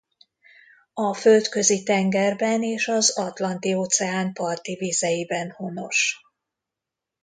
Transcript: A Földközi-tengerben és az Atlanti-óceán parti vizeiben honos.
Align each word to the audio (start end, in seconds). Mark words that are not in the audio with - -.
A 0.93 1.13
Földközi-tengerben 1.13 2.63
és 2.63 2.87
az 2.87 3.17
Atlanti-óceán 3.19 4.33
parti 4.33 4.75
vizeiben 4.75 5.51
honos. 5.51 6.21